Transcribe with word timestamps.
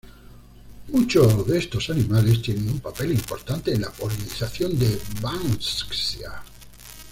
Muchos 0.87 1.45
de 1.45 1.59
estos 1.59 1.91
animales 1.91 2.41
tienen 2.41 2.67
un 2.69 2.79
papel 2.79 3.11
importante 3.11 3.71
en 3.71 3.81
la 3.81 3.91
polinización 3.91 4.79
de 4.79 4.99
"Banksia". 5.21 6.41